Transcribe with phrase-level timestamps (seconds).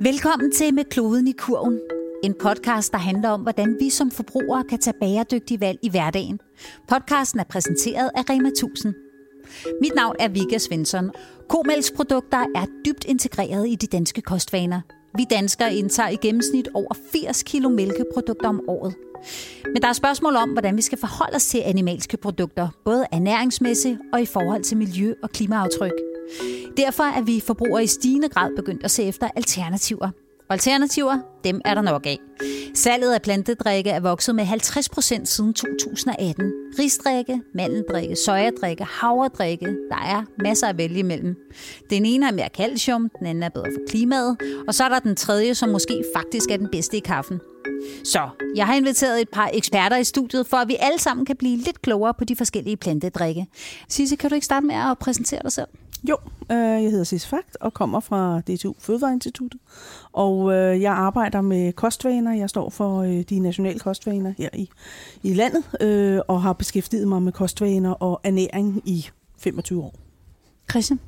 [0.00, 1.80] Velkommen til Med kloden i kurven.
[2.24, 6.40] En podcast, der handler om, hvordan vi som forbrugere kan tage bæredygtige valg i hverdagen.
[6.88, 8.94] Podcasten er præsenteret af Rema 1000.
[9.80, 11.10] Mit navn er Vika Svensson.
[11.48, 14.80] Komælksprodukter er dybt integreret i de danske kostvaner.
[15.16, 18.94] Vi danskere indtager i gennemsnit over 80 kilo mælkeprodukter om året.
[19.72, 23.98] Men der er spørgsmål om, hvordan vi skal forholde os til animalske produkter, både ernæringsmæssigt
[24.12, 25.92] og i forhold til miljø- og klimaaftryk.
[26.76, 30.10] Derfor er vi forbrugere i stigende grad begyndt at se efter alternativer.
[30.48, 32.18] Og alternativer, dem er der nok af.
[32.74, 36.52] Salget af plantedrikke er vokset med 50 procent siden 2018.
[36.78, 39.66] Risdrikke, mandeldrikke, sojadrikke, havredrikke.
[39.66, 41.36] Der er masser at vælge imellem.
[41.90, 44.36] Den ene er mere calcium, den anden er bedre for klimaet,
[44.68, 47.40] og så er der den tredje, som måske faktisk er den bedste i kaffen.
[48.04, 51.36] Så jeg har inviteret et par eksperter i studiet, for at vi alle sammen kan
[51.36, 53.46] blive lidt klogere på de forskellige plantedrikke.
[53.88, 55.68] Sisse, kan du ikke starte med at præsentere dig selv?
[56.04, 56.16] Jo,
[56.50, 59.60] øh, jeg hedder Sis Fakt og kommer fra DTU Fødevareinstituttet.
[60.12, 62.34] Og øh, jeg arbejder med kostvaner.
[62.34, 64.70] Jeg står for øh, de nationale kostvaner her i,
[65.22, 69.94] i landet, øh, og har beskæftiget mig med kostvaner og ernæring i 25 år.
[70.70, 71.00] Christian?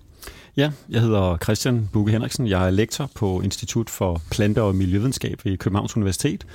[0.56, 2.48] Ja, jeg hedder Christian Bukke Henriksen.
[2.48, 6.46] Jeg er lektor på Institut for Plante- og Miljøvidenskab ved Københavns Universitet,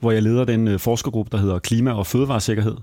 [0.00, 2.76] hvor jeg leder den øh, forskergruppe, der hedder Klima- og Fødevaresikkerhed.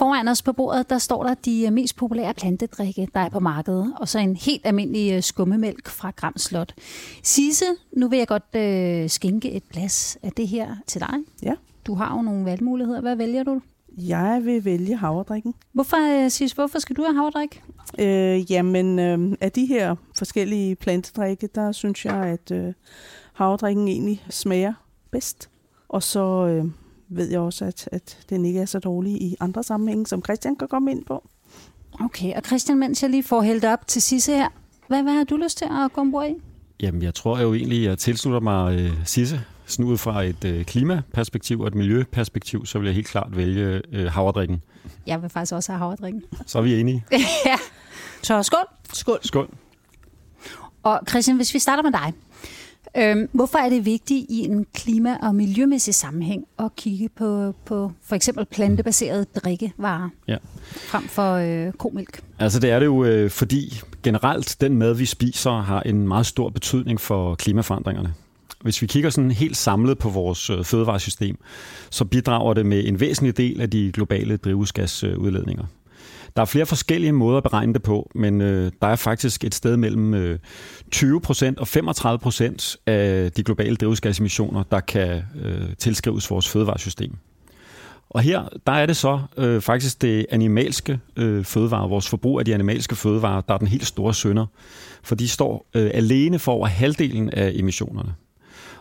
[0.00, 3.40] Foran os på bordet, der står der de øh, mest populære plantedrikke, der er på
[3.40, 6.74] markedet, og så en helt almindelig øh, skummemælk fra Gram Slot.
[7.22, 11.14] Sise, nu vil jeg godt øh, skænke et glas af det her til dig.
[11.42, 11.54] Ja.
[11.86, 13.00] Du har jo nogle valgmuligheder.
[13.00, 13.60] Hvad vælger du?
[13.98, 15.54] Jeg vil vælge havredrikken.
[15.72, 17.62] Hvorfor, øh, Sisse, hvorfor skal du have havredrik?
[17.98, 22.72] Øh, jamen, øh, af de her forskellige plantedrikke, der synes jeg, at øh,
[23.32, 24.72] havredrikken egentlig smager
[25.10, 25.50] bedst.
[25.88, 26.64] Og så øh,
[27.10, 30.56] ved jeg også, at, at den ikke er så dårlig i andre sammenhænge, som Christian
[30.56, 31.28] kan komme ind på.
[32.00, 34.48] Okay, og Christian, mens jeg lige får hældt op til Sisse her,
[34.88, 36.34] hvad, hvad har du lyst til at gå ombord i?
[36.80, 39.40] Jamen, jeg tror jo egentlig, at jeg tilslutter mig øh, Sisse.
[39.66, 43.82] Sådan ud fra et øh, klimaperspektiv og et miljøperspektiv, så vil jeg helt klart vælge
[43.92, 44.62] øh, havredrikken.
[45.06, 46.22] Jeg vil faktisk også have havredrikken.
[46.46, 47.04] Så er vi enige.
[47.46, 47.56] ja.
[48.22, 48.66] Så skål.
[48.92, 49.18] Skål.
[49.22, 49.54] Skål.
[50.82, 52.12] Og Christian, hvis vi starter med dig.
[52.96, 57.92] Øhm, hvorfor er det vigtigt i en klima- og miljømæssig sammenhæng at kigge på, på
[58.02, 60.36] for eksempel plantebaserede drikkevarer Ja.
[60.76, 62.20] frem for øh, komælk?
[62.38, 66.26] Altså det er det jo, øh, fordi generelt den mad, vi spiser, har en meget
[66.26, 68.14] stor betydning for klimaforandringerne.
[68.62, 71.38] Hvis vi kigger sådan helt samlet på vores øh, fødevaresystem,
[71.90, 75.64] så bidrager det med en væsentlig del af de globale drivhusgasudledninger.
[76.36, 79.54] Der er flere forskellige måder at beregne det på, men øh, der er faktisk et
[79.54, 80.38] sted mellem øh,
[80.94, 87.16] 20% og 35% af de globale drivhusgasemissioner, der kan øh, tilskrives vores fødevaresystem.
[88.10, 92.44] Og her, der er det så øh, faktisk det animalske øh, fødevare, vores forbrug af
[92.44, 94.46] de animalske fødevarer, der er den helt store sønder.
[95.02, 98.14] For de står øh, alene for over halvdelen af emissionerne.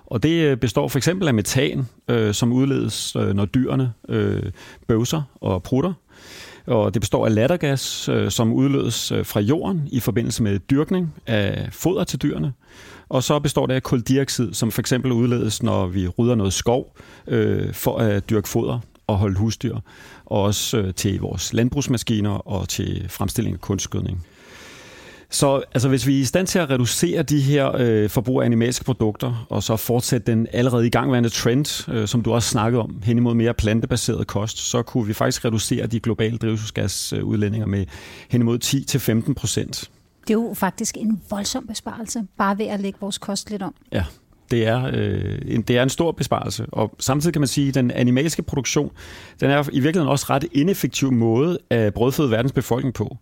[0.05, 4.43] Og det øh, består for eksempel af metan, øh, som udledes, øh, når dyrene øh,
[4.88, 5.93] bøvser og prutter.
[6.69, 11.13] Og det består af lattergas, øh, som udledes øh, fra jorden i forbindelse med dyrkning
[11.28, 12.53] af foder til dyrene.
[13.09, 16.97] Og så består det af koldioxid, som for eksempel udledes, når vi rydder noget skov
[17.28, 19.75] øh, for at dyrke foder og holde husdyr.
[20.25, 24.25] Og også øh, til vores landbrugsmaskiner og til fremstilling af kunstgødning.
[25.31, 28.45] Så altså, hvis vi er i stand til at reducere de her øh, forbrug af
[28.45, 32.81] animalske produkter, og så fortsætte den allerede i gangværende trend, øh, som du også snakkede
[32.81, 37.85] om, hen imod mere plantebaseret kost, så kunne vi faktisk reducere de globale drivhusgasudledninger med
[38.29, 38.59] hen imod
[39.29, 39.89] 10-15 procent.
[40.22, 43.75] Det er jo faktisk en voldsom besparelse, bare ved at lægge vores kost lidt om.
[43.91, 44.06] Ja,
[44.51, 46.65] det er, øh, en, det er en stor besparelse.
[46.71, 48.91] Og samtidig kan man sige, at den animalske produktion,
[49.39, 53.17] den er i virkeligheden også ret ineffektiv måde at brødføde verdens befolkning på.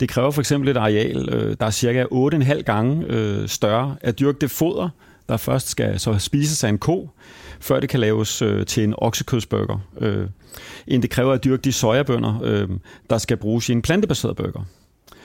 [0.00, 4.18] Det kræver for eksempel et areal, øh, der er cirka 8,5 gange øh, større at
[4.18, 4.88] dyrke det foder,
[5.28, 7.10] der først skal så spises af en ko,
[7.60, 10.26] før det kan laves øh, til en oksekødsburger, øh,
[10.86, 12.68] end det kræver at dyrke de sojabønder, øh,
[13.10, 14.64] der skal bruges i en plantebaseret burger.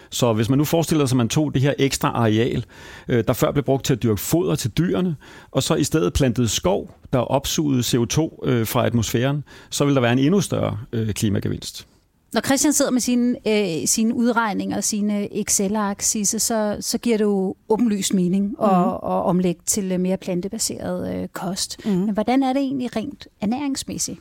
[0.10, 2.66] Så hvis man nu forestiller sig, at man tog det her ekstra areal,
[3.08, 5.16] øh, der før blev brugt til at dyrke foder til dyrene,
[5.52, 10.02] og så i stedet plantede skov, der opsugede CO2 øh, fra atmosfæren, så vil der
[10.02, 11.88] være en endnu større øh, klimagevinst.
[12.34, 17.24] Når Christian sidder med sine, øh, sine udregninger og sine Excel-ark, så, så giver det
[17.24, 18.66] jo åbenlyst mening mm.
[18.66, 21.86] at, at omlægge til mere plantebaseret øh, kost.
[21.86, 21.92] Mm.
[21.92, 24.20] Men hvordan er det egentlig rent ernæringsmæssigt?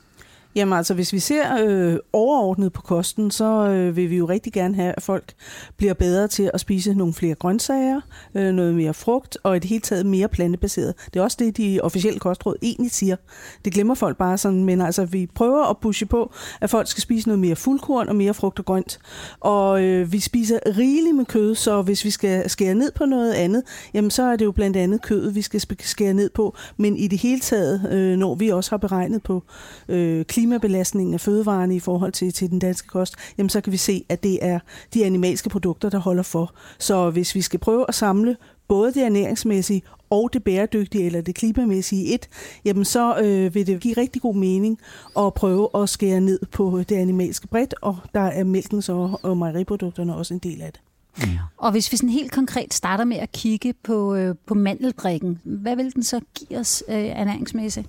[0.57, 4.53] Jamen altså, hvis vi ser øh, overordnet på kosten, så øh, vil vi jo rigtig
[4.53, 5.33] gerne have, at folk
[5.77, 8.01] bliver bedre til at spise nogle flere grøntsager,
[8.35, 10.95] øh, noget mere frugt og i det hele taget mere plantebaseret.
[11.15, 13.17] Det er også det, de officielle kostråd egentlig siger.
[13.65, 17.03] Det glemmer folk bare sådan, men altså, vi prøver at pushe på, at folk skal
[17.03, 18.99] spise noget mere fuldkorn og mere frugt og grønt.
[19.41, 23.33] Og øh, vi spiser rigeligt med kød, så hvis vi skal skære ned på noget
[23.33, 23.63] andet,
[23.95, 26.57] jamen så er det jo blandt andet kødet, vi skal skære ned på.
[26.77, 29.43] Men i det hele taget, øh, når vi også har beregnet på
[29.89, 33.77] øh, klimabelastningen af fødevarene i forhold til, til den danske kost, jamen så kan vi
[33.77, 34.59] se, at det er
[34.95, 36.55] de animalske produkter, der holder for.
[36.79, 38.37] Så hvis vi skal prøve at samle
[38.69, 42.29] både det ernæringsmæssige og det bæredygtige eller det klimamæssige et,
[42.65, 44.79] jamen så øh, vil det give rigtig god mening
[45.19, 49.37] at prøve at skære ned på det animalske bredt, og der er mælken så og
[49.37, 50.81] mejeriprodukterne også en del af det.
[51.19, 51.39] Mm.
[51.57, 55.77] Og hvis vi sådan helt konkret starter med at kigge på, øh, på mandelbrikken, hvad
[55.77, 57.89] vil den så give os øh, ernæringsmæssigt?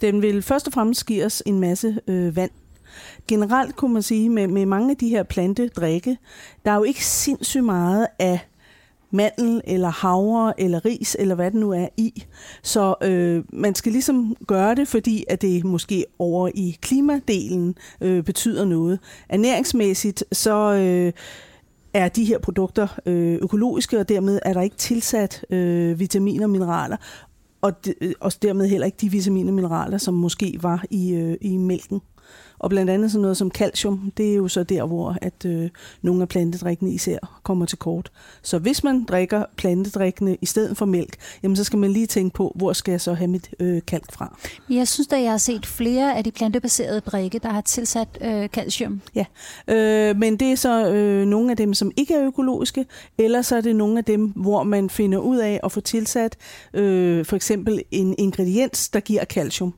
[0.00, 2.50] Den vil først og fremmest give os en masse øh, vand.
[3.28, 6.18] Generelt kunne man sige, med, med mange af de her plantedrikke,
[6.64, 8.38] der er jo ikke sindssygt meget af
[9.10, 12.24] mandel eller havre eller ris eller hvad det nu er i.
[12.62, 18.24] Så øh, man skal ligesom gøre det, fordi at det måske over i klimadelen øh,
[18.24, 18.98] betyder noget.
[19.28, 21.12] Ernæringsmæssigt så øh,
[21.94, 26.50] er de her produkter øh, økologiske, og dermed er der ikke tilsat øh, vitaminer og
[26.50, 26.96] mineraler,
[27.60, 31.12] og, de, øh, og dermed heller ikke de vitaminer og mineraler, som måske var i,
[31.12, 32.00] øh, i mælken.
[32.60, 35.70] Og blandt andet sådan noget som calcium, det er jo så der, hvor at øh,
[36.02, 38.10] nogle af plantedrikkene især kommer til kort.
[38.42, 42.34] Så hvis man drikker plantedrikkene i stedet for mælk, jamen så skal man lige tænke
[42.34, 44.38] på, hvor skal jeg så have mit øh, kalk fra.
[44.70, 48.48] Jeg synes da, jeg har set flere af de plantebaserede drikke, der har tilsat øh,
[48.48, 49.00] calcium.
[49.14, 49.24] Ja,
[49.68, 52.86] øh, men det er så øh, nogle af dem, som ikke er økologiske,
[53.18, 56.36] eller så er det nogle af dem, hvor man finder ud af at få tilsat
[56.74, 59.74] øh, for eksempel en ingrediens, der giver calcium.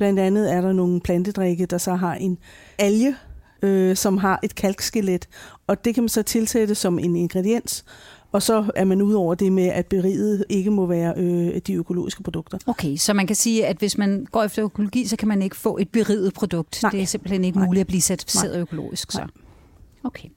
[0.00, 2.38] Blandt andet er der nogle plantedrikke, der så har en
[2.78, 3.16] alge,
[3.62, 5.28] øh, som har et kalkskelet,
[5.66, 7.84] og det kan man så tilsætte som en ingrediens.
[8.32, 11.74] Og så er man ud over det med, at beriget ikke må være øh, de
[11.74, 12.58] økologiske produkter.
[12.66, 15.56] Okay, så man kan sige, at hvis man går efter økologi, så kan man ikke
[15.56, 16.82] få et beriget produkt.
[16.82, 16.90] Nej.
[16.90, 17.66] Det er simpelthen ikke Nej.
[17.66, 18.60] muligt at blive certificeret Nej.
[18.60, 19.12] økologisk.
[19.12, 19.26] Så.
[20.04, 20.28] Okay.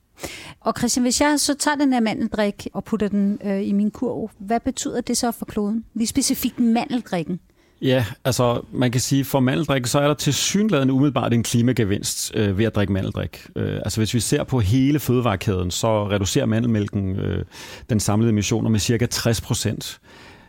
[0.59, 3.91] Og Christian, hvis jeg så tager den her mandeldrik og putter den øh, i min
[3.91, 5.85] kurv, hvad betyder det så for kloden?
[5.93, 7.39] Lige specifikt mandeldrikken.
[7.83, 12.31] Ja, altså man kan sige, for mandeldrik, så er der til synligheden umiddelbart en klimagevinst
[12.35, 13.47] øh, ved at drikke mandeldrik.
[13.55, 17.45] Øh, altså hvis vi ser på hele fødevarekæden, så reducerer mandelmælken øh,
[17.89, 20.01] den samlede emissioner med cirka 60 procent.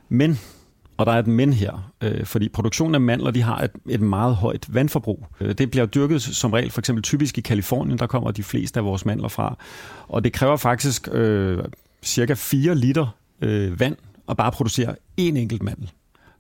[0.09, 0.41] Men,
[0.97, 4.01] og der er et men her, øh, fordi produktionen af mandler, de har et, et
[4.01, 5.27] meget højt vandforbrug.
[5.41, 8.81] Øh, det bliver dyrket som regel, for eksempel typisk i Kalifornien, der kommer de fleste
[8.81, 9.57] af vores mandler fra.
[10.09, 11.59] Og det kræver faktisk øh,
[12.03, 13.97] cirka 4 liter øh, vand
[14.29, 15.91] at bare producere én enkelt mandel.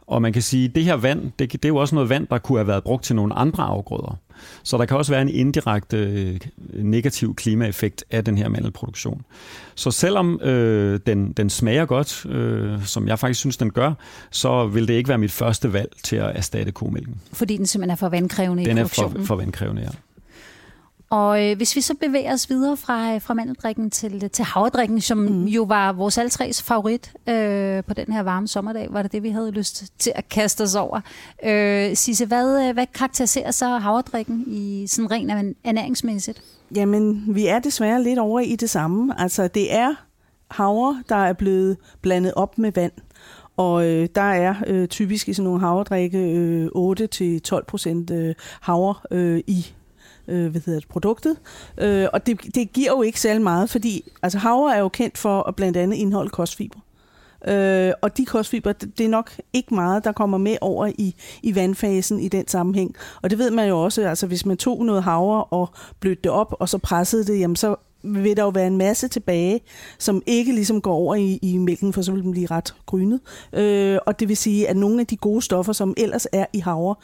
[0.06, 2.26] Og man kan sige, at det her vand, det, det er jo også noget vand,
[2.26, 4.18] der kunne have været brugt til nogle andre afgrøder.
[4.62, 6.40] Så der kan også være en indirekte øh,
[6.72, 9.22] negativ klimaeffekt af den her mandelproduktion.
[9.74, 13.92] Så selvom øh, den, den smager godt, øh, som jeg faktisk synes, den gør,
[14.30, 17.20] så vil det ikke være mit første valg til at erstatte komælken.
[17.32, 19.12] Fordi den simpelthen er for vandkrævende den i produktionen?
[19.12, 19.88] Den er for, for vandkrævende, ja.
[21.14, 25.18] Og øh, hvis vi så bevæger os videre fra, fra mandeldrikken til, til havredrikken, som
[25.18, 25.44] mm.
[25.44, 29.22] jo var vores alle tres favorit øh, på den her varme sommerdag, var det det,
[29.22, 31.00] vi havde lyst til at kaste os over.
[31.44, 36.42] Øh, Sisse, hvad, øh, hvad karakteriserer så havredrikken i sådan rent ernæringsmæssigt?
[36.74, 39.20] Jamen, vi er desværre lidt over i det samme.
[39.20, 39.94] Altså, det er
[40.50, 42.92] havre, der er blevet blandet op med vand.
[43.56, 48.94] Og øh, der er øh, typisk i sådan nogle havredrikke øh, 8-12 procent øh, havre
[49.10, 49.66] øh, i
[50.28, 51.36] øh, hvad hedder det, produktet.
[51.78, 55.18] Øh, og det, det giver jo ikke særlig meget, fordi altså havre er jo kendt
[55.18, 56.78] for at blandt andet indeholde kostfiber.
[57.48, 61.54] Øh, og de kostfiber, det er nok ikke meget, der kommer med over i, i
[61.54, 62.94] vandfasen i den sammenhæng.
[63.22, 65.68] Og det ved man jo også, altså hvis man tog noget havre og
[66.00, 69.08] blødte det op, og så pressede det, jamen så vil der jo være en masse
[69.08, 69.60] tilbage,
[69.98, 73.20] som ikke ligesom går over i, i mælken, for så vil den blive ret grynet.
[73.52, 76.58] Øh, og det vil sige, at nogle af de gode stoffer, som ellers er i
[76.58, 76.94] havre,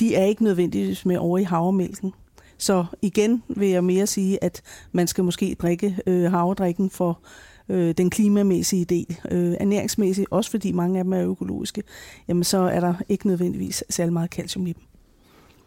[0.00, 2.12] de er ikke nødvendigvis med over i havremælken.
[2.58, 4.62] Så igen vil jeg mere sige, at
[4.92, 7.20] man skal måske drikke øh, havredrikken for
[7.68, 9.18] øh, den klimamæssige del.
[9.30, 11.82] Øh, ernæringsmæssigt, også fordi mange af dem er økologiske,
[12.28, 14.82] jamen så er der ikke nødvendigvis særlig meget calcium i dem.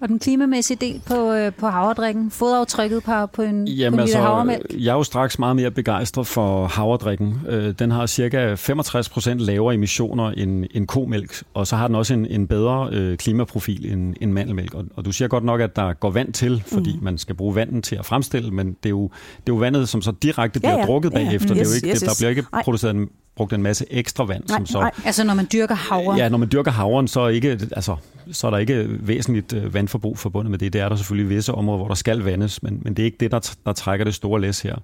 [0.02, 4.00] Og den klimamæssige del på, øh, på havredrikken, fodaftrykket på, på en, Jamen, på en
[4.00, 4.66] altså, havremælk?
[4.80, 7.42] Jeg er jo straks meget mere begejstret for havredrikken.
[7.50, 11.96] Øh, den har cirka 65 procent lavere emissioner end, end komælk, og så har den
[11.96, 14.74] også en, en bedre øh, klimaprofil end, end mandelmælk.
[14.74, 17.04] Og, og du siger godt nok, at der går vand til, fordi mm.
[17.04, 19.04] man skal bruge vandet til at fremstille, men det er jo,
[19.38, 20.86] det er jo vandet, som så direkte bliver ja, ja.
[20.86, 21.56] drukket bagefter.
[21.56, 21.62] Ja, ja.
[21.62, 22.10] Yes, det er jo ikke, yes, yes.
[22.10, 23.10] Der bliver ikke produceret en
[23.42, 24.44] brugt en masse ekstra vand.
[24.50, 24.92] Nej, som så, nej.
[25.06, 26.16] Altså når man dyrker havre.
[26.18, 27.96] Ja, når man dyrker havren, så er, ikke, altså,
[28.32, 30.74] så er der ikke væsentligt øh, vandforbrug forbundet med det.
[30.74, 33.18] Det er der selvfølgelig visse områder, hvor der skal vandes, men, men det er ikke
[33.20, 34.76] det, der, der trækker det store læs her.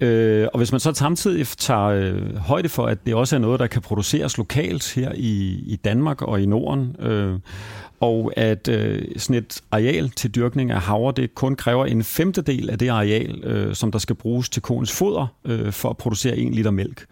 [0.00, 3.60] Øh, og hvis man så samtidig tager øh, højde for, at det også er noget,
[3.60, 7.38] der kan produceres lokalt her i, i Danmark og i Norden, øh,
[8.00, 12.70] og at øh, sådan et areal til dyrkning af havre, det kun kræver en femtedel
[12.70, 16.38] af det areal, øh, som der skal bruges til koens foder øh, for at producere
[16.38, 17.06] en liter mælk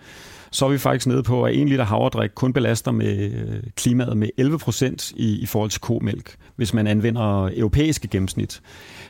[0.50, 4.16] så er vi faktisk nede på, at en liter havredrik kun belaster med øh, klimaet
[4.16, 8.60] med 11 procent i, i forhold til komælk, hvis man anvender europæiske gennemsnit.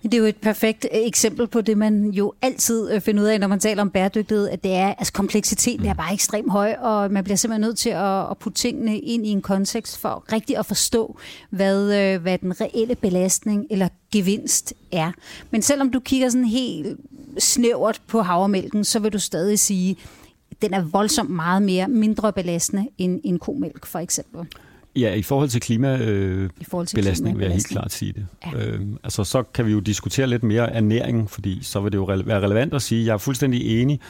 [0.02, 3.28] Det er jo et perfekt øh, eksempel på det, man jo altid øh, finder ud
[3.28, 6.74] af, når man taler om bæredygtighed, at det er, altså kompleksiteten er bare ekstremt høj,
[6.80, 10.24] og man bliver simpelthen nødt til at, at putte tingene ind i en kontekst for
[10.32, 11.18] rigtig at forstå,
[11.50, 15.12] hvad, hvad den reelle belastning eller gevinst er.
[15.50, 16.96] Men selvom du kigger sådan helt
[17.38, 19.96] snævert på havremælken, så vil du stadig sige,
[20.62, 24.46] den er voldsomt meget mere mindre belastende end en komælk, for eksempel.
[24.96, 28.26] Ja, i forhold til klimabelastning belastning vil jeg helt klart sige det.
[28.46, 28.66] Ja.
[28.66, 32.04] Øhm, altså, så kan vi jo diskutere lidt mere ernæring, fordi så vil det jo
[32.12, 34.00] rele- være relevant at sige, jeg er fuldstændig enig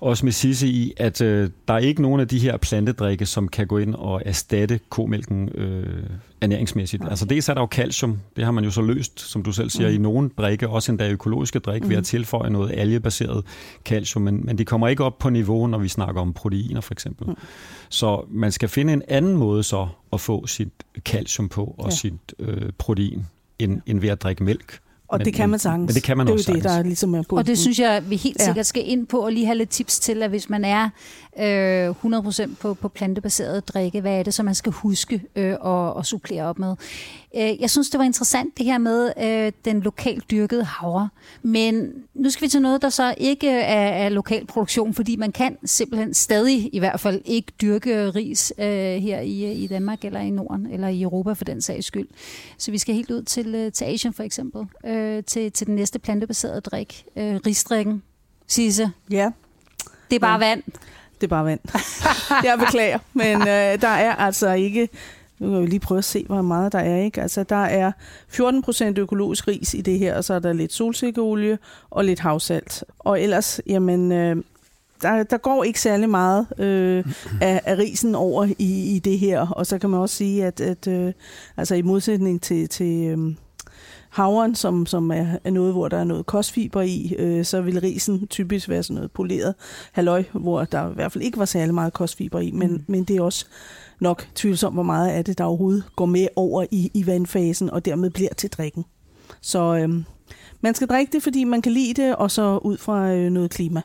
[0.00, 3.48] også med Sisse i, at øh, der er ikke nogen af de her plantedrikke, som
[3.48, 6.02] kan gå ind og erstatte komælken øh,
[6.40, 7.02] ernæringsmæssigt.
[7.02, 7.10] Nej.
[7.10, 9.70] Altså dels er der jo calcium, det har man jo så løst, som du selv
[9.70, 9.94] siger, mm.
[9.94, 11.88] i nogle drikke, også endda økologiske drik, mm.
[11.90, 13.44] ved at tilføje noget algebaseret
[13.84, 16.94] calcium, men, men det kommer ikke op på niveau, når vi snakker om proteiner for
[16.94, 17.26] eksempel.
[17.28, 17.34] Mm.
[17.88, 21.90] Så man skal finde en anden måde så at få sit calcium på og Ja.
[21.90, 23.26] sit øh, protein,
[23.58, 24.78] end, end ved at drikke mælk.
[25.08, 25.88] Og Men- det kan man sagtens.
[25.88, 27.46] Men det kan man det er også jo det, der er ligesom er på Og
[27.46, 28.44] det synes jeg, vi helt Ja.
[28.44, 30.88] sikkert skal ind på og lige have lidt tips til, at hvis man er
[31.40, 35.98] øh, 100% på, på plantebaseret drikke, hvad er det, så man skal huske øh, at,
[35.98, 36.74] at supplere op med.
[37.36, 41.08] Øh, jeg synes, det var interessant det her med øh, den lokalt dyrkede havre.
[41.42, 45.32] Men nu skal vi til noget, der så ikke er, er lokal produktion, fordi man
[45.32, 50.20] kan simpelthen stadig i hvert fald ikke dyrke ris øh, her i, i Danmark eller
[50.20, 52.08] i Norden eller i Europa for den sags skyld.
[52.58, 54.95] Så vi skal helt ud til, øh, til Asien for eksempel, øh,
[55.26, 58.02] til, til den næste plantebaserede drik, øh, risdrikken.
[58.46, 59.30] Sisse, Ja,
[60.10, 60.48] det er bare Ja.
[60.48, 60.62] vand.
[61.14, 61.60] det er bare vand.
[62.48, 64.88] jeg beklager, men øh, der er altså ikke...
[65.38, 66.96] Nu kan vi lige prøve at se, hvor meget der er.
[67.02, 67.22] ikke.
[67.22, 67.92] Altså, der er
[68.28, 71.58] 14 procent økologisk ris i det her, og så er der lidt solsikkeolie
[71.90, 72.84] og lidt havsalt.
[72.98, 74.36] Og ellers, jamen, øh,
[75.02, 77.04] der, der går ikke særlig meget øh,
[77.40, 79.46] af, af risen over i, i det her.
[79.48, 81.12] Og så kan man også sige, at, at øh,
[81.56, 83.34] altså i modsætning til, til øh,
[84.16, 87.80] havren, som, som er, er noget, hvor der er noget kostfiber i, øh, så vil
[87.80, 89.54] risen typisk være sådan noget poleret
[89.92, 92.82] halløj, hvor der i hvert fald ikke var særlig meget kostfiber i, men, Mm.
[92.86, 93.46] men det er også
[94.00, 97.84] nok tvivlsomt, hvor meget af det, der overhovedet går med over i, i vandfasen, og
[97.84, 98.84] dermed bliver til drikken.
[99.40, 100.04] Så øhm,
[100.60, 103.50] man skal drikke det, fordi man kan lide det, og så ud fra øh, noget
[103.50, 103.82] klima.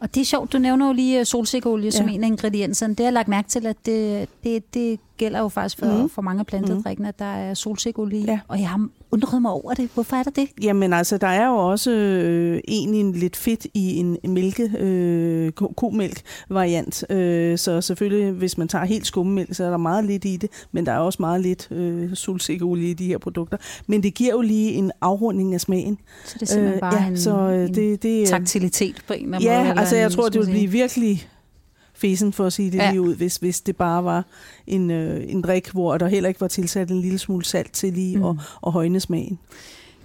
[0.00, 2.14] Og det er sjovt, du nævner jo lige øh, solsikkeolie som Ja.
[2.14, 2.90] en af ingredienserne.
[2.94, 5.92] Det har jeg lagt mærke til, at det, det, det gælder jo faktisk for, mm.
[5.98, 6.08] Mhm.
[6.08, 8.24] for mange af plantedrikkene, at der er solsikkeolie.
[8.26, 8.40] Ja.
[8.48, 9.88] Og jeg har undret mig over det.
[9.94, 10.48] Hvorfor er der det?
[10.62, 15.72] Jamen altså, der er jo også øh, egentlig lidt fedt i en mælke, øh, ko-
[15.76, 17.10] komælk-variant.
[17.10, 20.50] Øh, så selvfølgelig, hvis man tager helt skummemælk, så er der meget lidt i det,
[20.72, 23.56] men der er også meget lidt øh, solsikkeolie i de her produkter.
[23.86, 25.98] Men det giver jo lige en afrunding af smagen.
[26.24, 29.02] Så det er simpelthen øh, bare ja, en, så øh, en det, det, øh, taktilitet
[29.06, 29.68] på en eller anden måde.
[29.68, 31.28] Ja, altså jeg tror, det man blive virkelig
[31.96, 32.90] fesen for at sige det Ja.
[32.90, 34.24] lige ud, hvis, hvis det bare var
[34.66, 37.92] en, øh, en drik, hvor der heller ikke var tilsat en lille smule salt til
[37.92, 38.24] lige Mm.
[38.24, 38.36] at,
[38.66, 39.38] at højne smagen.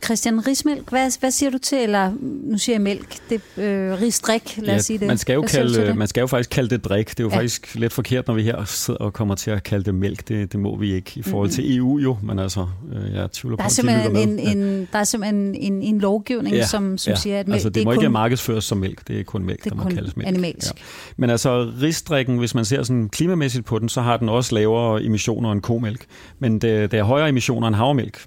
[0.06, 2.12] Christian, rismælk, hvad, hvad siger du til, eller
[2.44, 5.08] nu siger jeg mælk, det øh, risdrik, lad os sige det.
[5.08, 7.10] Man skal, jo Hvad kalde, man skal jo faktisk kalde det drik.
[7.10, 7.36] Det er jo Ja.
[7.36, 7.40] ja.
[7.40, 10.28] faktisk lidt forkert, når vi her sidder og kommer til at kalde det mælk.
[10.28, 13.56] Det, det må vi ikke i forhold til EU jo, men altså, øh, jeg tvivler
[13.58, 14.56] Der på, er at de en, med.
[14.56, 17.16] en, der er simpelthen en, en lovgivning, Ja, som, som ja.
[17.16, 19.08] siger, at mælk, altså, det, det må er ikke kun, markedsføres som mælk.
[19.08, 20.28] Det er kun mælk, det der er må kun kaldes mælk.
[20.28, 20.74] animalsk.
[20.76, 20.82] Ja.
[21.18, 25.04] Men altså, risdrikken, hvis man ser sådan klimamæssigt på den, så har den også lavere
[25.04, 26.06] emissioner end komælk.
[26.40, 28.26] Men det, det er højere emissioner end havremælk.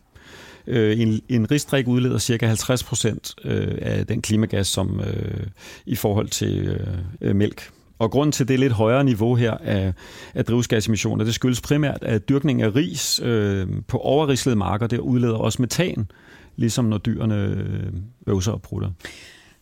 [0.67, 2.47] Øh, en, en risdrik udleder ca.
[2.47, 5.47] 50 procent øh, af den klimagas, som øh,
[5.87, 7.71] i forhold til øh, øh, mælk.
[7.99, 9.93] Og grunden til det lidt højere niveau her af,
[10.35, 15.35] af drivhusgasemissioner, det skyldes primært, at dyrkning af ris øh, på overrislede marker, det udleder
[15.35, 16.11] også metan,
[16.57, 17.93] ligesom når dyrene øh,
[18.27, 18.91] øvser og prutter.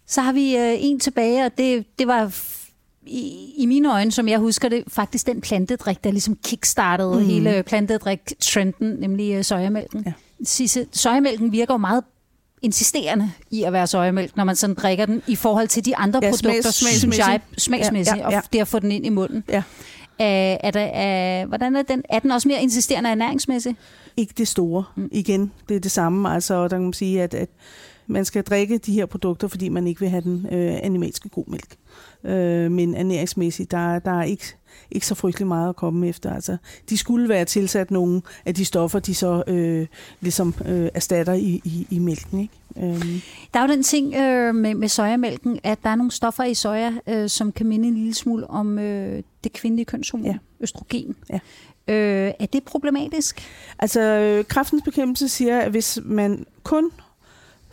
[0.07, 2.35] Så har vi øh, en tilbage, og det, det var
[3.07, 7.27] i, i mine øjne, som jeg husker det, faktisk den plantedrik, der ligesom kickstartede mm.
[7.27, 10.03] Hele plantedrik-trenden, nemlig øh, sojamælken.
[10.07, 10.13] Ja.
[10.45, 12.05] Sisse, sojamælken virker jo meget
[12.63, 16.21] insisterende i at være sojamælk, når man sådan drikker den, i forhold til de andre
[16.23, 18.17] Ja, produkter, smags- synes jeg, smagsmæssigt.
[18.17, 18.37] Ja, ja, ja.
[18.37, 19.45] og det at få den ind i munden.
[19.49, 19.63] Ja.
[20.19, 22.03] Er, er, der, er, hvordan er den?
[22.09, 23.77] Er den også mere insisterende ernæringsmæssigt?
[24.17, 24.85] Ikke det store.
[24.97, 25.09] Mm.
[25.13, 26.35] Igen, det er det samme.
[26.35, 27.49] Altså, der kan man sige, at, at
[28.07, 31.77] man skal drikke de her produkter, fordi man ikke vil have den øh, animalske komælk.
[32.25, 34.45] Øh, men ernæringsmæssigt, der, der er ikke,
[34.91, 36.35] ikke så frygtelig meget at komme efter.
[36.35, 36.57] Altså,
[36.91, 39.87] de skulle være tilsat nogle af de stoffer, de så øh,
[40.21, 42.41] ligesom øh, erstatter i, i, i mælken.
[42.41, 42.55] Ikke?
[42.77, 43.21] Øhm.
[43.55, 46.55] Der er jo den ting øh, med, med sojamælken, at der er nogle stoffer i
[46.55, 50.37] soja, øh, som kan minde en lille smule om øh, det kvindelige kønshormon, ja.
[50.61, 51.17] østrogen.
[51.31, 51.39] Ja.
[51.89, 53.43] Øh, er det problematisk?
[53.79, 56.91] Altså, kraftens bekæmpelse siger, at hvis man kun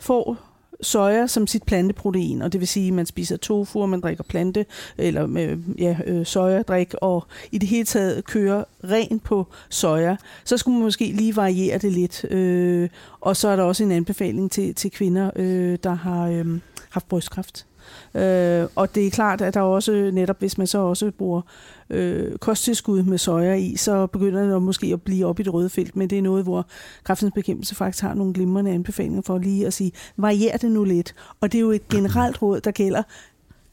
[0.00, 0.36] får
[0.82, 4.24] soja som sit planteprotein, og det vil sige, at man spiser tofu, og man drikker
[4.24, 4.66] plante,
[4.98, 10.56] eller med, ja, øh, sojadrik, og i det hele taget kører ren på soja, så
[10.56, 12.24] skulle man måske lige variere det lidt.
[12.30, 12.88] Øh,
[13.20, 16.46] og så er der også en anbefaling til, til kvinder, øh, der har øh,
[16.90, 17.66] haft brystkræft.
[18.14, 21.42] Øh, og det er klart, at der også netop, hvis man så også bruger
[21.90, 25.68] øh, kosttilskud med soja i, så begynder det måske at blive op i det røde
[25.68, 26.66] felt, men det er noget, hvor
[27.04, 31.14] kræftens bekæmpelse faktisk har nogle glimrende anbefalinger for lige at sige, varier det nu lidt.
[31.40, 33.02] Og det er jo et generelt råd, der gælder,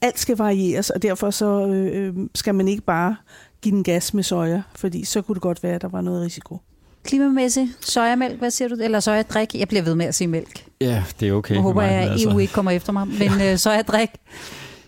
[0.02, 3.16] alt skal varieres, og derfor så øh, øh skal man ikke bare
[3.62, 6.22] give den gas med soja, fordi så kunne det godt være, at der var noget
[6.22, 6.58] risiko
[7.04, 7.70] klimamæssigt?
[7.82, 8.76] Sojamælk, hvad siger du?
[8.82, 9.56] Eller sojadrik?
[9.56, 10.66] Jeg bliver ved med at sige mælk.
[10.82, 11.54] Ja, det er okay.
[11.56, 12.30] Jeg håber, at altså.
[12.30, 13.08] EU ikke kommer efter mig.
[13.08, 13.52] Men ja.
[13.52, 14.10] øh, sojadrik?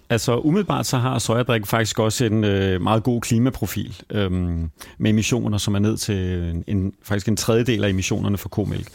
[0.09, 5.57] Altså umiddelbart så har sojadrik faktisk også en øh, meget god klimaprofil øhm, med emissioner,
[5.57, 8.87] som er ned til en, faktisk en tredjedel af emissionerne for komælk.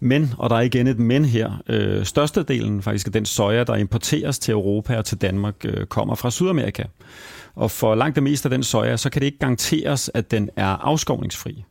[0.00, 3.74] Men, og der er igen et men her, øh, størstedelen faktisk af den soja, der
[3.74, 6.82] importeres til Europa og til Danmark, øh, kommer fra Sydamerika.
[7.54, 10.50] Og for langt det meste af den soja, så kan det ikke garanteres, at den
[10.56, 11.64] er afskovningsfri.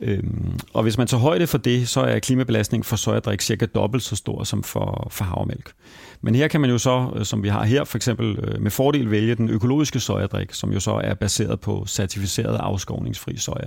[0.00, 4.02] Øhm, og hvis man tager højde for det, så er klimabelastningen for sojadrik cirka dobbelt
[4.02, 5.72] så stor som for, for havremælk.
[6.20, 8.70] Men her kan man jo så, øh, som vi har her, for eksempel øh, med
[8.70, 13.66] fordel vælge den økologiske sojadrik, som jo så er baseret på certificeret afskovningsfri soja.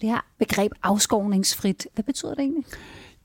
[0.00, 2.64] Det her begreb afskovningsfrit, hvad betyder det egentlig?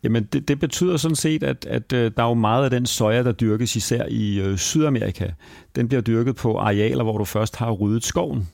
[0.04, 2.86] Jamen, det, det betyder sådan set, at, at øh, der er jo meget af den
[2.86, 5.28] soja, der dyrkes især i øh, Sydamerika.
[5.76, 8.50] Den bliver dyrket på arealer, hvor du først har ryddet skoven.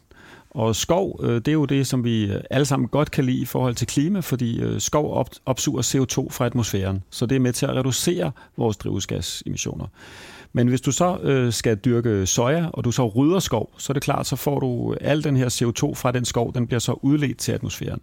[0.52, 3.42] Og skov, øh, det er jo det, som vi øh, alle sammen godt kan lide
[3.42, 7.40] i forhold til klima, fordi øh, skov op, opsuger CO2 fra atmosfæren, så det er
[7.40, 9.86] med til at reducere vores drivhusgasemissioner.
[10.54, 13.94] Men hvis du så øh, skal dyrke soja, og du så rydder skov, så er
[13.94, 16.94] det klart, så får du al den her CO2 fra den skov, den bliver så
[17.02, 18.02] udledt til atmosfæren.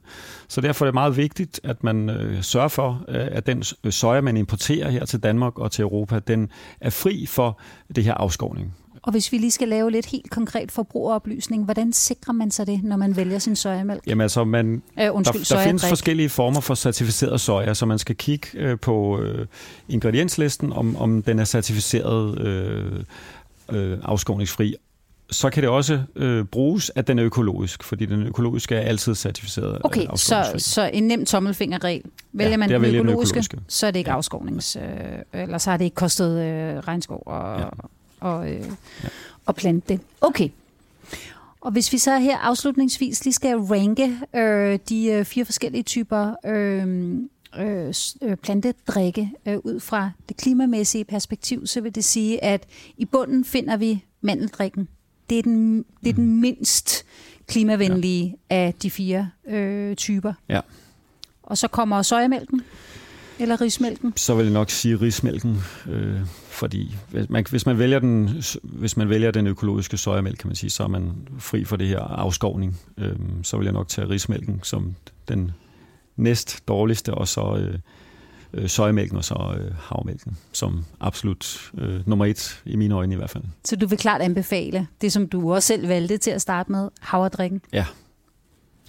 [0.49, 4.21] Så derfor er det meget vigtigt, at man øh, sørger for, øh, at den soja,
[4.21, 6.51] man importerer her til Danmark og til Europa, den
[6.81, 7.61] er fri for
[7.97, 8.75] det her afskovning.
[9.07, 12.85] Og hvis vi lige skal lave lidt helt konkret forbrugeroplysning, hvordan sikrer man sig det,
[12.85, 14.07] når man vælger sin sojamælk?
[14.07, 17.99] Jamen altså, man, øh, undskyld, der, der findes forskellige former for certificeret soja, så man
[17.99, 19.47] skal kigge øh, på øh,
[19.89, 23.01] ingredienslisten, om, om den er certificeret øh,
[23.73, 24.77] øh, afskovningsfri
[25.31, 29.15] så kan det også øh, bruges, at den er økologisk, fordi den økologiske er altid
[29.15, 29.75] certificeret.
[29.75, 32.03] Øh, okay, så, så en nem tommelfingerregel.
[32.33, 34.17] Vælger ja, man den økologiske, økologiske, så er det ikke ja.
[34.17, 34.77] afskovnings...
[34.77, 37.67] Øh, eller så har det ikke kostet øh, regnskov og, ja
[38.21, 39.09] og, øh, ja.
[39.47, 40.01] og plante det.
[40.21, 40.49] Okay.
[41.61, 46.35] Og hvis vi så her afslutningsvis lige skal ranke øh, de øh, fire forskellige typer
[46.47, 46.87] øh,
[47.59, 53.05] øh, øh, plantedrikke øh, ud fra det klimamæssige perspektiv, så vil det sige, at i
[53.05, 54.89] bunden finder vi mandeldrikken.
[55.31, 56.41] Det er den, det er den mm.
[56.41, 57.05] mindst
[57.47, 58.57] klimavenlige ja.
[58.57, 60.33] af de fire øh, typer.
[60.49, 60.61] Ja.
[61.43, 62.63] Og så kommer sojamælken.
[63.39, 64.13] Eller rismælken?
[64.17, 65.57] Så vil jeg nok sige rismælken,
[65.89, 70.49] øh, fordi hvis man, hvis, man vælger den, hvis man vælger den økologiske sojamælk, kan
[70.49, 72.81] man sige, så er man fri for det her afskovning.
[72.99, 74.95] Øh, så vil jeg nok tage rismælken som
[75.29, 75.53] den
[76.17, 77.79] næst dårligste, og så øh,
[78.53, 83.17] øh, sojamælken og så øh, havmælken som absolut øh, nummer et i mine øjne i
[83.17, 83.45] hvert fald.
[83.65, 86.89] Så du vil klart anbefale det, som du også selv valgte til at starte med,
[87.01, 87.61] havredrikken?
[87.73, 87.87] Ja.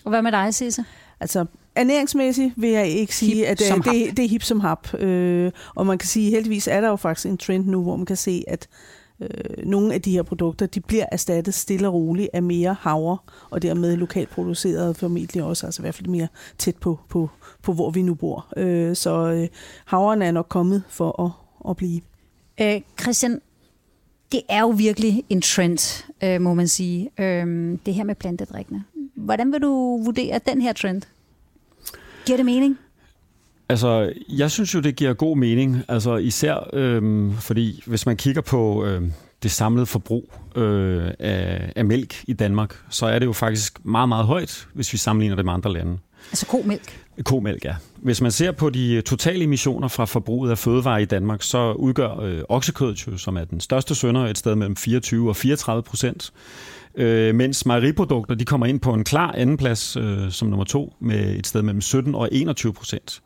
[0.03, 0.83] Og hvad med dig, Sisse?
[1.19, 1.45] Altså,
[1.77, 4.93] ernæringsmæssigt vil jeg ikke sige, hip at det, det, det er hip som hap.
[4.93, 8.05] Øh, og man kan sige, heldigvis er der jo faktisk en trend nu, hvor man
[8.05, 8.67] kan se, at
[9.19, 9.29] øh,
[9.65, 13.17] nogle af de her produkter, de bliver erstattet stille og roligt af mere havre,
[13.49, 17.29] og dermed lokalt produceret formentlig også, altså i hvert fald mere tæt på, på,
[17.61, 18.47] på hvor vi nu bor.
[18.57, 19.47] Øh, så øh,
[19.85, 21.31] havren er nok kommet for at,
[21.69, 22.01] at blive.
[22.61, 23.41] Øh, Christian,
[24.31, 28.83] det er jo virkelig en trend, øh, må man sige, øh, det her med plantedrikkene.
[29.15, 31.01] Hvordan vil du vurdere den her trend?
[32.27, 32.77] Giver det mening?
[33.69, 35.83] Altså, jeg synes jo, det giver god mening.
[35.87, 39.13] Altså, især øhm, fordi, hvis man kigger på øhm,
[39.43, 44.09] det samlede forbrug øh, af, af mælk i Danmark, så er det jo faktisk meget,
[44.09, 45.97] meget højt, hvis vi sammenligner det med andre lande.
[46.31, 47.06] Altså komælk?
[47.25, 47.75] Komælk, ja.
[47.95, 52.19] Hvis man ser på de totale emissioner fra forbruget af fødevarer i Danmark, så udgør
[52.19, 56.31] øh, oksekødet, jo, som er den største sønder, et sted mellem 24 og 34 procent
[56.97, 61.35] øh, mens mejeriprodukter de kommer ind på en klar andenplads øh, som nummer to med
[61.35, 63.21] et sted mellem 17 og 21 procent.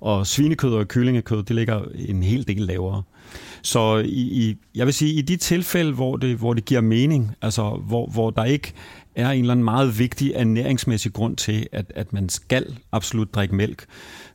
[0.00, 3.02] Og svinekød og kyllingekød, det ligger en hel del lavere.
[3.62, 7.36] Så i, i, jeg vil sige, i de tilfælde, hvor det, hvor det giver mening,
[7.42, 8.72] altså hvor, hvor der ikke
[9.16, 13.54] er en eller anden meget vigtig ernæringsmæssig grund til, at, at man skal absolut drikke
[13.54, 13.86] mælk,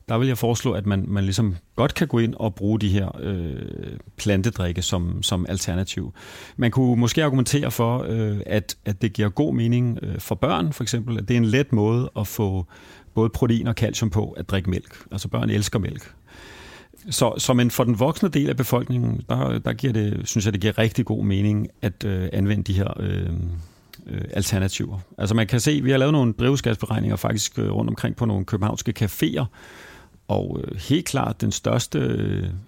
[0.10, 2.90] der vil jeg foreslå, at man, man ligesom godt kan gå ind og bruge de
[2.90, 3.56] her øh,
[4.18, 6.14] plantedrikke som, som alternativ.
[6.58, 10.74] Man kunne måske argumentere for, øh, at, at det giver god mening øh, for børn,
[10.74, 12.66] for eksempel, at det er en let måde at få
[13.14, 15.06] både protein og calcium på at drikke mælk.
[15.12, 16.14] Altså børn elsker mælk.
[17.10, 20.54] Så, så men for den voksne del af befolkningen, der, der giver det, synes jeg,
[20.54, 23.30] det giver rigtig god mening at øh, anvende de her øh,
[24.08, 25.00] øh, alternativer.
[25.18, 28.46] Altså man kan se, vi har lavet nogle drivhusgasberegninger faktisk øh, rundt omkring på nogle
[28.46, 29.46] københavnske caféer,
[30.28, 32.00] og øh, helt klart den største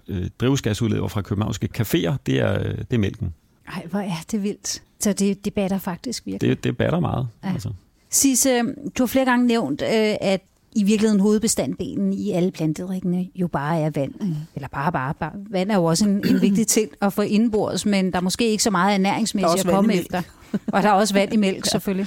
[0.08, 3.34] øh, drivhusgasudleder fra københavnske caféer, det er, øh, det er mælken.
[3.68, 4.82] Ej, hvor er det vildt.
[5.00, 6.50] Så det, det batter faktisk virkelig.
[6.50, 7.28] Det, det batter meget.
[7.44, 7.52] Ja.
[7.52, 7.70] Altså.
[8.10, 8.62] Sisse,
[8.98, 10.40] du har flere gange nævnt, at
[10.74, 14.14] i virkeligheden hovedbestanddelen i alle plantedrikkene jo bare er vand.
[14.54, 15.32] Eller bare, bare, bare.
[15.50, 18.48] Vand er jo også en, en vigtig ting at få indbords, men der er måske
[18.48, 20.22] ikke så meget ernæringsmæssigt at komme efter.
[20.66, 22.06] Og der er også vand i mælk, selvfølgelig.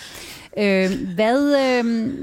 [0.58, 2.14] Øh, hvad, øh,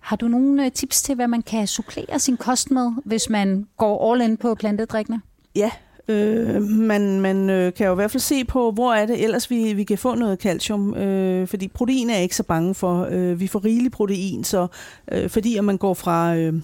[0.00, 3.66] har du nogle øh, tips til, hvad man kan supplere sin kost med, hvis man
[3.76, 5.20] går all in på plantedrikkene?
[5.56, 5.70] Ja,
[6.08, 9.50] Øh, man man øh, kan jo i hvert fald se på, hvor er det ellers,
[9.50, 10.94] vi, vi kan få noget calcium.
[10.94, 13.08] Øh, fordi protein er jeg ikke så bange for.
[13.10, 14.66] Øh, vi får rigeligt protein, så
[15.12, 16.36] øh, fordi at man går fra...
[16.36, 16.54] Øh,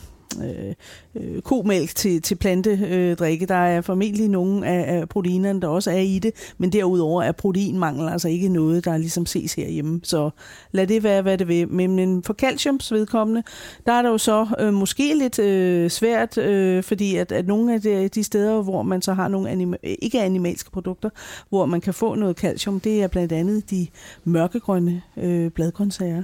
[0.43, 0.75] øh,
[1.15, 3.45] øh, komælk til, til plantedrikke.
[3.45, 7.23] Øh, der er formentlig nogle af, af proteinerne, der også er i det, men derudover
[7.23, 10.01] er proteinmangel altså ikke noget, der ligesom ses herhjemme.
[10.03, 10.31] Så
[10.73, 11.69] lad det være, hvad det vil.
[11.69, 13.43] Men, men for calciums vedkommende,
[13.87, 17.75] der er det jo så øh, måske lidt øh, svært, øh, fordi at, at nogle
[17.75, 21.11] af de, de steder, hvor man så har nogle anima- ikke animalske produkter,
[21.49, 23.87] hvor man kan få noget calcium, det er blandt andet de
[24.25, 26.23] mørkegrønne øh, bladgrøntsager.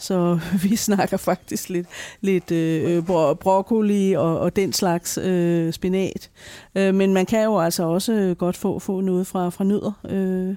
[0.00, 1.86] Så vi snakker faktisk lidt,
[2.20, 6.30] lidt øh, bro- broccoli og, og den slags øh, spinat.
[6.74, 9.92] Øh, men man kan jo altså også godt få, få noget fra, fra nødder.
[10.08, 10.56] Øh,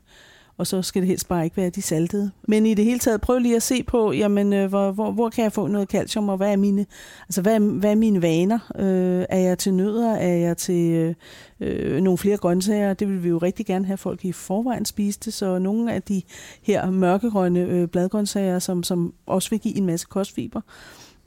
[0.58, 2.32] og så skal det helst bare ikke være de saltede.
[2.48, 5.30] Men i det hele taget, prøv lige at se på, jamen, øh, hvor, hvor, hvor
[5.30, 6.86] kan jeg få noget calcium, og hvad er mine,
[7.28, 8.60] altså, hvad, hvad er mine vaner?
[8.80, 10.12] Øh, er jeg til nødder?
[10.12, 11.16] Er jeg til øh,
[11.60, 12.94] øh, nogle flere grøntsager?
[12.94, 16.22] Det vil vi jo rigtig gerne have folk i forvejen spiste, så nogle af de
[16.62, 20.62] her mørkegrønne øh, bladgrøntsager, som, som også vil give en masse kostfiber,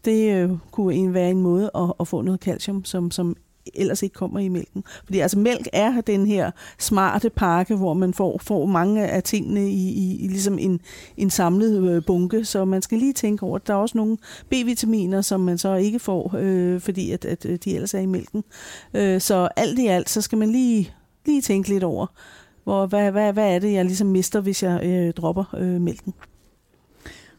[0.05, 3.37] det øh, kunne være en måde at, at få noget calcium, som, som
[3.75, 4.85] ellers ikke kommer i mælken.
[5.05, 9.71] Fordi altså mælk er den her smarte pakke, hvor man får, får mange af tingene
[9.71, 10.81] i, i, i ligesom en,
[11.17, 14.17] en samlet øh, bunke, så man skal lige tænke over, at der er også nogle
[14.49, 18.07] B-vitaminer, som man så ikke får, øh, fordi at, at øh, de ellers er i
[18.07, 18.45] mælken.
[18.95, 20.93] Øh, så alt i alt, så skal man lige,
[21.27, 22.07] lige tænke lidt over,
[22.65, 26.15] hvor, hvad, hvad, hvad er det, jeg ligesom mister, hvis jeg øh, dropper øh, mælken.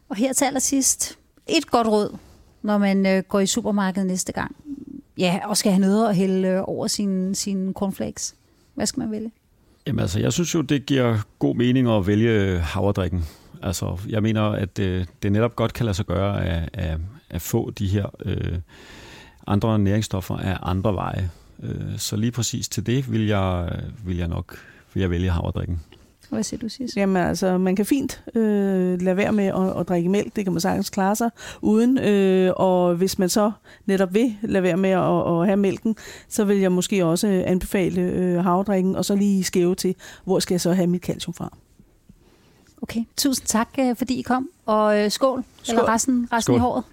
[0.10, 2.18] Og her til allersidst, et godt råd,
[2.62, 4.56] når man øh, går i supermarkedet næste gang
[5.18, 8.36] ja, og skal have noget at hælde øh, over sine, sin cornflakes.
[8.76, 9.32] Hvad skal man vælge?
[9.88, 13.26] Jamen altså, jeg synes jo, det giver god mening at vælge øh, havredrikken.
[13.62, 17.00] Altså, jeg mener, at det, det netop godt kan lade sig gøre at, at,
[17.30, 18.58] at få de her øh,
[19.48, 21.30] andre næringsstoffer af andre veje.
[21.98, 24.58] Så lige præcis til det vil jeg, vil jeg nok
[24.94, 25.82] vil jeg vælge havredrikken.
[26.30, 26.96] Hvad siger du, Sis?
[26.96, 30.36] Jamen altså, man kan fint øh, lade være med at, at drikke mælk.
[30.36, 31.30] Det kan man sagtens klare sig
[31.62, 31.98] uden.
[31.98, 33.52] Øh, og hvis man så
[33.86, 35.96] netop vil lade være med at, at have mælken,
[36.30, 40.54] så vil jeg måske også anbefale øh, havredrikken, og så lige skæve til, hvor skal
[40.54, 41.58] jeg så have mit calcium fra.
[42.82, 44.50] Okay, tusind tak, øh, fordi I kom.
[44.66, 45.76] Og øh, skål, skål.
[45.76, 46.56] eller resten, resten skål.
[46.56, 46.84] i håret.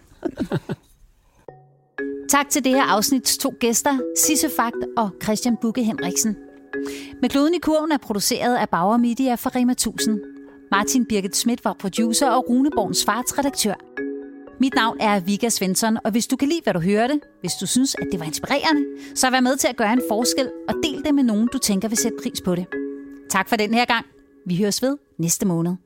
[2.35, 6.37] tak til det her afsnits to gæster, Sisse Fagt og Christian Bukke Henriksen.
[7.23, 10.21] Med kloden i kurven er produceret af Bauer Media for Rema 1000.
[10.71, 13.75] Martin Birgit Schmidt var producer og Rune Borns Farts redaktør.
[14.61, 17.67] Mit navn er Vika Svensson, og hvis du kan lide, hvad du hørte, hvis du
[17.67, 18.85] synes, at det var inspirerende,
[19.15, 21.89] så vær med til at gøre en forskel og del det med nogen, du tænker
[21.89, 22.67] vil sætte pris på det.
[23.31, 24.07] Tak for den her gang.
[24.47, 25.84] Vi høres ved næste måned.